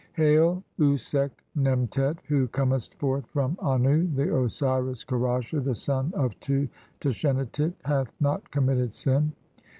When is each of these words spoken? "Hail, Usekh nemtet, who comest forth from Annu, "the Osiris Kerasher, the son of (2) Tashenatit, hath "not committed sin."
"Hail, 0.13 0.63
Usekh 0.79 1.29
nemtet, 1.55 2.17
who 2.27 2.47
comest 2.47 2.95
forth 2.95 3.27
from 3.27 3.55
Annu, 3.57 4.11
"the 4.15 4.35
Osiris 4.35 5.05
Kerasher, 5.05 5.63
the 5.63 5.75
son 5.75 6.11
of 6.15 6.39
(2) 6.39 6.67
Tashenatit, 6.99 7.73
hath 7.85 8.11
"not 8.19 8.49
committed 8.49 8.95
sin." 8.95 9.33